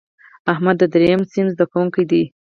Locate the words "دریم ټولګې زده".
0.93-1.65